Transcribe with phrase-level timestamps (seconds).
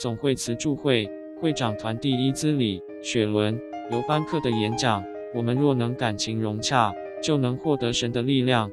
[0.00, 1.06] 总会词助会
[1.38, 3.60] 会长团第一兹里雪伦
[3.92, 5.04] 尤班克的演讲。
[5.34, 6.90] 我们若能感情融洽，
[7.22, 8.70] 就能获得神的力量。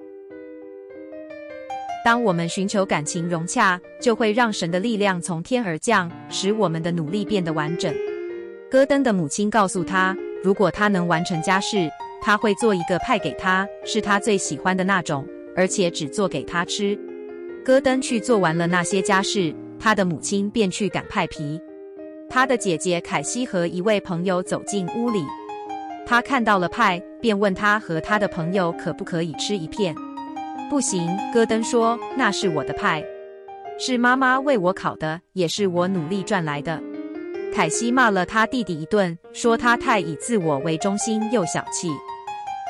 [2.06, 7.94] 当我们寻求感情融洽，就会让神的力量从天而降，使我们的努力变得完整。
[8.72, 11.90] 戈登的母亲告诉他，如果他能完成家事，
[12.22, 16.98] 他会做一个派给他，是他最喜欢的那种，而且只做给他吃。
[17.66, 21.60] 戈登去做完了那些家事，他的母亲便去赶派皮。
[22.30, 25.24] 他的姐姐凯西和一位朋友走进屋里。
[26.06, 29.96] 他看到了派，便问他和他的朋友可不可以吃一片。
[30.70, 33.04] 不行，戈登说，那是我的派，
[33.80, 36.82] 是妈妈为我烤的，也是我努力赚来的。
[37.54, 41.90] 凯西骂了他弟弟一顿，说他太以自我为中心又小气，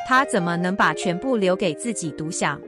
[0.08, 2.62] 他怎么能把全部留给自己独享？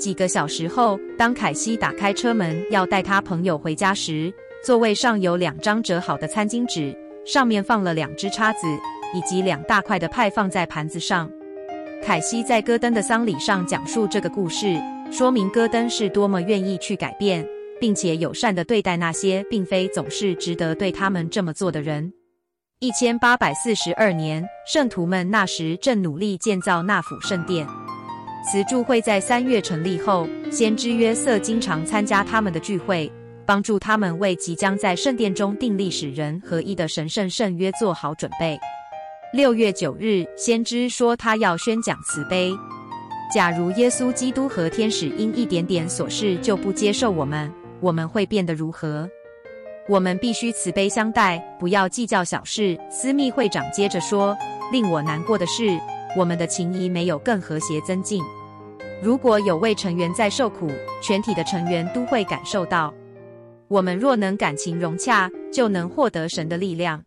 [0.00, 4.32] 几个小时后，当凯西打开车门要带他朋友回家时，
[4.64, 6.92] 座位上有两张折好的餐巾纸，
[7.24, 8.66] 上面放了两只叉子。
[9.12, 11.28] 以及两大块的派放在盘子上。
[12.00, 17.44] 凯西在戈登的丧礼上讲述这个故事，说明戈登是多么愿意去改变，
[17.80, 22.12] 并且友善地对待那些并非总是值得对他们这么做的人。
[22.78, 27.66] 一千八百四十二年，圣徒们那时正努力建造那府圣殿。
[28.42, 33.10] 词助会在三月成立后，先知约瑟经常参加他们的聚会，
[33.44, 38.58] 帮助他们为即将在圣殿中订立使人合一的神圣圣约做好准备。
[39.32, 42.50] 六月九日，先知说他要宣讲慈悲。
[43.32, 49.08] 假如耶稣基督和天使因一点点琐事就不接受我们，我们会变得如何？
[49.86, 52.78] 我们必须慈悲相待，不要计较小事。
[52.90, 54.36] 私密会长接着说
[54.72, 55.78] ：“令我难过的是，
[56.16, 58.22] 我们的情谊没有更和谐增进。
[59.02, 60.70] 如果有位成员在受苦，
[61.02, 62.92] 全体的成员都会感受到。
[63.68, 67.02] 我们若能感情融洽，就能获得神的力量。”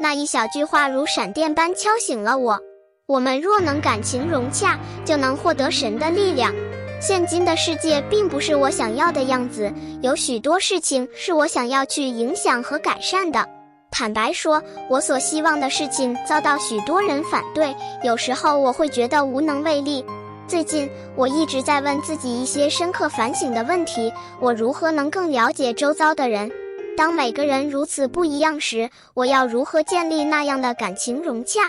[0.00, 2.58] 那一小句话如闪电般敲醒了我。
[3.06, 6.54] 我们若能感情融洽，就能获得神的力量。
[7.00, 13.48] 现今的世界并不是我想要的样子，有许多事情是我想要去影响和改善的。
[13.90, 20.04] 坦白说，我所希望的事情遭到许多人反对，有时候我会觉得无能为力。
[20.46, 26.50] 最近，我一直在问自己一些深刻反省的问题：我如何能更了解周遭的人？
[26.96, 31.60] 当每个人如此不一样时，我要如何建立那样的感情融洽？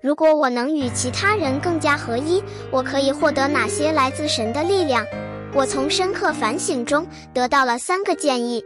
[0.00, 5.04] 如果我能与其他人更加合一，我可以获得哪些来自神的力量？
[5.54, 8.64] 我从深刻反省中得到了三个建议，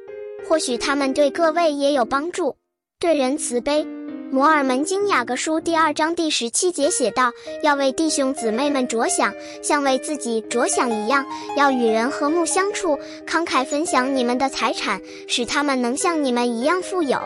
[0.48, 2.56] 或许他们对各位也有帮助。
[2.98, 3.86] 对人慈悲。
[4.32, 7.30] 摩尔门经雅各书第二章第十七节写道
[7.62, 11.22] ：“要为弟兄姊妹们着想，像为自己着想一样；
[11.58, 14.98] 要与人和睦相处，慷慨分享你们的财产，
[15.28, 17.18] 使他们能像你们一样富有。”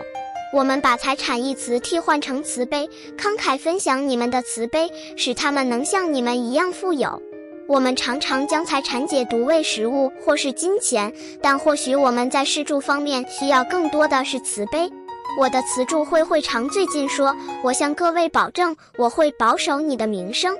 [0.53, 7.23] 我们把“财产”一词替换成“慈悲”，慷慨分享你们的慈悲，使他们能像你们一样富有。
[7.69, 14.91] 我们常常将财产解读为食物或是金钱，但或许我们在施助方面需要更多的是慈悲。
[15.39, 20.55] 我的词助会会长最近说：“我向各位保证，我会保守你的名声，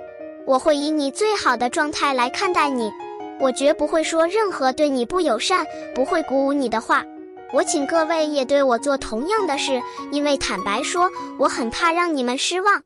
[0.47, 2.91] 我会以你最好的状态来看待你，
[3.39, 7.05] 我绝不会说任何对你不友善、不会鼓舞你的话。
[7.53, 9.83] 我请各位也对我做同样的事，
[10.13, 12.81] 因为坦白说，我很怕让你们失望。”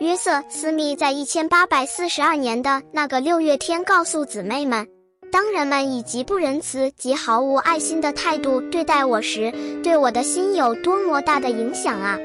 [0.00, 4.86] 约瑟斯密在一千八百四十二年的那个六月天告诉姊妹们。
[5.30, 9.52] 当人们以极不仁慈及毫无爱心的态度对待我时，
[9.82, 12.18] 对我的心有多么大的影响啊！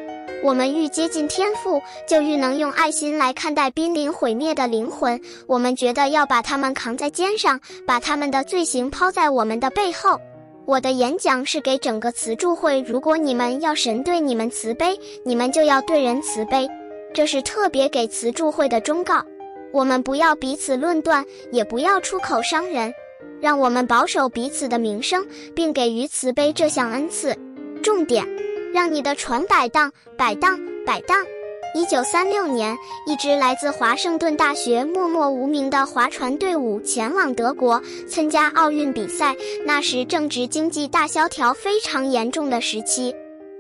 [0.44, 5.20] 我们愈接近天赋，就愈能用爱心来看待濒临毁灭的灵魂。
[5.48, 10.20] 我们觉得要把他们扛在肩上，把他们的罪行抛在我们的背后。
[10.66, 16.68] 我的演讲是给整个慈助会：如果你们要神对你们慈悲，你们就要对人慈悲。
[17.14, 19.24] 这是特别给慈助会的忠告。
[19.74, 22.94] 我们不要彼此论断，也不要出口伤人，
[23.42, 25.26] 让我们保守彼此的名声，
[25.56, 27.36] 并给予慈悲这项恩赐。
[27.82, 28.24] 重点，
[28.72, 31.18] 让你的船摆荡，摆荡，摆荡。
[31.74, 32.78] 一九三六年，
[33.08, 39.36] 一支来自华盛顿大学默默无名的划船队伍前往德国参加奥运比赛，
[39.66, 43.12] 那时正值经济大萧条非常严重的时期。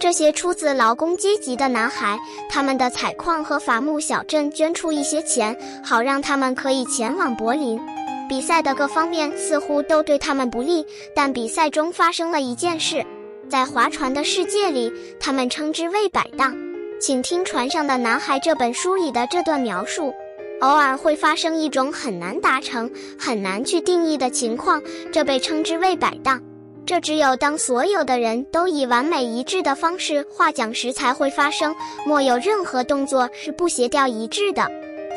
[0.03, 2.19] 这些出自劳工阶级的男孩，
[2.49, 7.79] 他们的采矿和伐木小镇捐出一些钱，好让他们可以前往柏林。
[8.27, 10.85] 比赛的各方面似乎都对他们不利，
[11.15, 13.01] 但比赛中发生了一件事，
[13.47, 14.91] 在划船的世界里，
[15.21, 16.53] 他们称之为摆荡。
[16.99, 20.13] 请听《船上的男孩》这本书里的这段描述：
[20.59, 24.81] 偶尔会发生一种很难达成、很难去定义的情况，
[25.13, 26.41] 这被称之为摆荡。
[26.85, 31.73] 这只有当所有的人都以完美一致的方式划桨时才会发生，
[32.05, 34.69] 莫有任何动作是不协调一致的。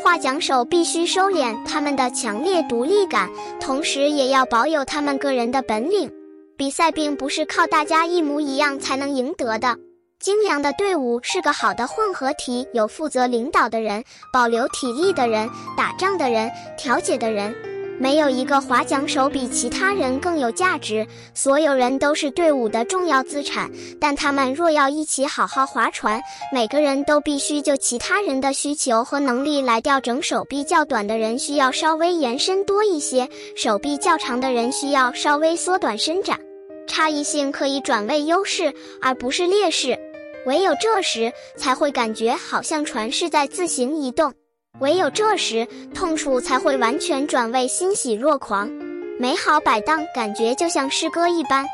[0.04, 3.28] 划桨手必须收敛他们的强烈独立感，
[3.60, 6.10] 同时也要保有他们个人的本领。
[6.56, 9.76] 比赛并不是靠大家一模一样才能赢得的。
[10.20, 17.54] 精良的队伍是个好的混合体，有负责领导的人，保留体力的人，打仗的人，调解的人。
[17.98, 21.06] 没有一个划桨手比其他人更有价值。
[21.34, 23.70] 所有人都是队伍的重要资产，
[24.00, 26.20] 但他们若要一起好好划船，
[26.52, 30.20] 每个人都必须就其他人的需求和能力来调整。
[30.22, 36.38] 手臂较短的人需要稍微延伸多一些，手臂较长的人需要稍微缩短伸展。
[36.86, 39.98] 差异性可以转为优势，而不是劣势。
[40.46, 44.32] 唯有这时，才会感觉好像船是在自行移动。
[44.80, 48.70] 唯有这时，痛楚才会完全转为欣喜若狂。
[49.18, 51.64] 美好摆荡感觉就像诗歌一般，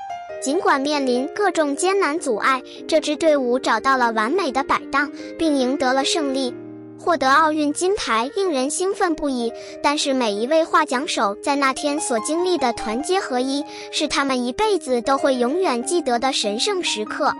[0.40, 6.54] 尽管面临各种艰难阻碍，这支队伍找到了完美的摆荡，并赢得了胜利，
[6.96, 9.52] 获得奥运金牌令人兴奋不已。
[9.82, 17.32] 但是每一位划桨手在那天所经历的团结合一，是他们一辈子都会永远记得的神圣时刻。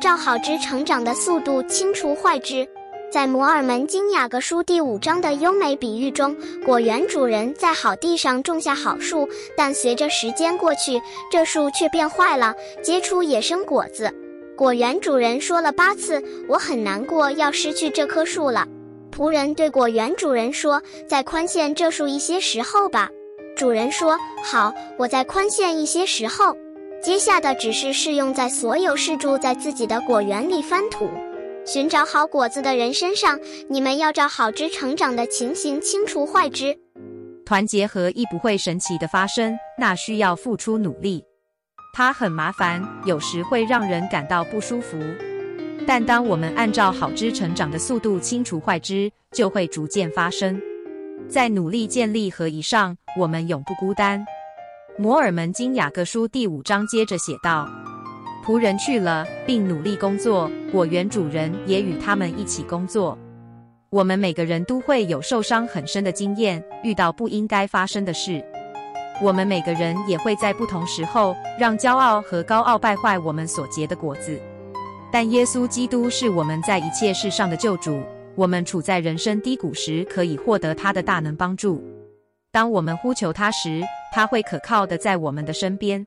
[0.00, 2.66] 照好之成长的速度，清除坏之。
[3.10, 12.54] 在摩尔门经雅各书第五章的优美比喻中，果园主人在好地上种下好树，但随着时间过去，这树却变坏了，
[12.84, 14.08] 结出野生果子。
[14.56, 18.64] 果园主人说了八次：“我很难过，要失去这棵树了。”
[19.12, 23.08] 仆人对果园主人说：“再宽限这树一些时候吧。”
[23.58, 26.56] 主人说：“好，我再宽限一些时候。”
[27.02, 31.10] 接下的指示适用在所有试住在自己的果园里翻土。
[31.66, 36.76] 寻找好果子的人身上，你们要照好枝成长的情形清除坏枝。
[37.44, 41.22] 团结合一不会神奇的发生，那需要付出努力。
[41.92, 44.98] 它很麻烦，有时会让人感到不舒服。
[45.86, 50.60] 但当我们按照好枝成长的速度清除坏枝，就会逐渐发生。
[51.28, 54.24] 在努力建立和以上，我们永不孤单。
[54.98, 57.68] 摩尔门经雅各书第五章接着写道。
[58.44, 63.16] 仆人去了，并努力工作，果园主人也与他们一起工作。
[63.90, 68.42] 我们每个人都会有受伤很深的经验，遇到不应该发生的事。
[69.22, 74.40] 我们每个人也会在不同时候让骄傲和高傲败坏我们所结的果子。
[75.12, 78.00] 但耶稣基督是我们在一切事上的救主，
[78.36, 81.84] 我们处在人生低谷时可以获得他的大能帮助。
[82.50, 83.82] 当我们呼求他时，
[84.12, 86.06] 他会可靠的在我们的身边。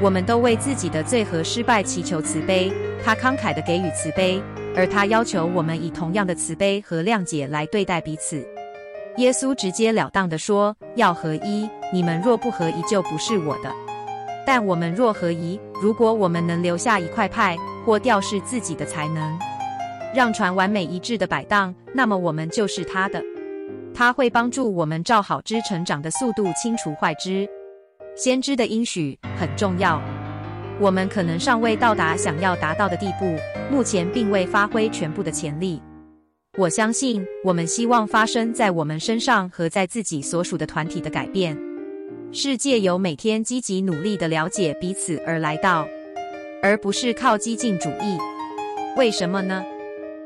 [0.00, 2.72] 我们都为自己的罪和失败祈求慈悲，
[3.04, 4.42] 他慷慨地给予慈悲，
[4.74, 8.42] 而他要求我们以同样的慈悲和谅解来对待彼此。
[9.18, 13.70] 耶稣直截了当地说：“要合一，你们若不合一，就不是我的。
[14.46, 17.54] 但我们若合一，如果我们能留下一块派
[17.84, 19.38] 或调试自己的才能，
[20.14, 23.22] 让船完美一致的摆荡，那么我们就是他的。
[23.94, 27.46] 他会帮助我们照好枝成长的速度清除坏枝。”
[28.16, 30.00] 先知的应许很重要，
[30.78, 33.36] 我们可能尚未到达想要达到的地步，
[33.70, 35.80] 目前并未发挥全部的潜力。
[36.58, 41.56] 我相信，我们希望发生在我们身上和在自己所属的团体的改变，
[42.32, 45.86] 世界由每天积极努力的了解彼此而来到，
[46.62, 48.18] 而不是靠激进主义。
[48.96, 49.64] 为什么呢？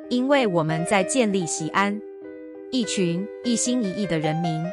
[0.08, 2.00] 因为我们在建立锡安，
[2.72, 4.64] 一群一心一意的人民，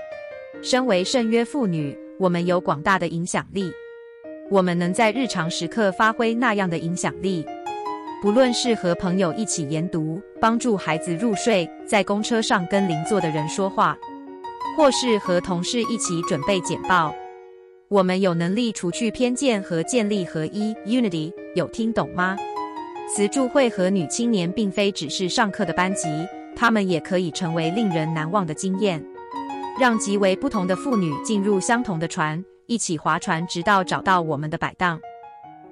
[0.63, 1.96] 身为圣约妇女。
[2.22, 3.72] 我们有广大的影响力，
[4.51, 7.44] 我们能在日常时刻发挥那样的影响力。
[8.22, 13.98] 不论是和朋友一起研读，帮助孩子入睡，在公车上跟邻座的人说话，
[14.78, 17.12] 或是和同事一起准备简报，
[17.88, 21.34] 我们有能力除去偏见和建立合一 （unity）。
[21.56, 22.38] 有听懂吗？
[23.10, 26.08] 慈助会和女青年并非只是上课的班级，
[26.56, 29.04] 她们也可以成为令人难忘的经验。
[29.80, 35.00] 让极为不同的妇女进入相同的船，一起划船，直到找到我们的摆荡。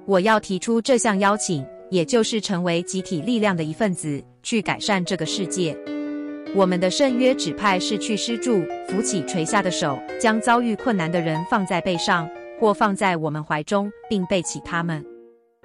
[0.06, 5.78] 我要提出这项邀请，也就是成为集体力量的一份子，去改善这个世界。
[6.56, 12.28] 我们的圣约指派是去施助，扶起垂下的手，将遭遇困难的人放在背上，
[12.60, 15.06] 或放在我们怀中，并背起他们。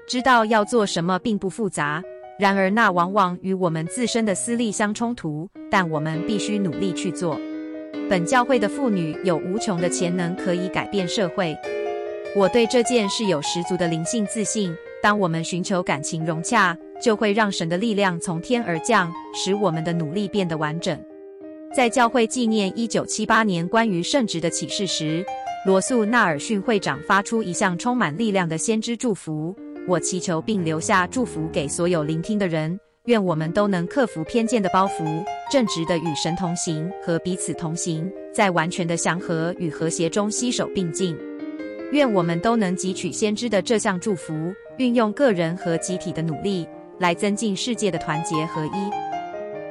[0.06, 2.02] 知道要做什么并不复杂，
[2.38, 7.40] 然而那往往与我们自身的私利相冲突，但我们必须努力去做。
[8.08, 11.56] 本教会的妇女有无穷的潜能，可以改变社会。
[12.36, 14.74] 我对这件事有十足的灵性自信。
[15.02, 20.98] 当我们寻求感情融洽，就会让神的力量从天而降，使我们的努力变得完整。
[21.74, 25.24] 在教会纪念一九七八年关于圣职的启示时，
[25.66, 29.54] 罗素·纳尔逊会长发出一项充满力量的先知祝福。
[29.88, 32.78] 我祈求并留下祝福给所有聆听的人。
[33.04, 41.14] 愿我们都能克服偏见的包袱，正直地与神同行和彼此同行，在完全的祥和与和谐中携手并进。
[41.92, 44.32] 愿我们都能汲取先知的这项祝福，
[44.78, 46.66] 运用个人和集体的努力，
[46.98, 48.90] 来增进世界的团结合一。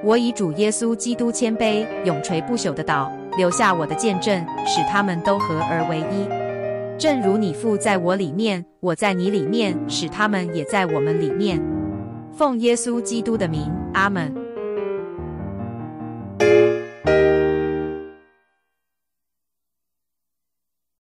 [0.04, 7.00] 我以主耶稣基督谦卑、永垂不朽的道，留下我的见证，使他们都合而为一。
[7.00, 11.60] 正如你父在我里面，我在你里面，使他们也在我们里面。
[12.36, 14.42] 奉耶稣基督的名，阿门。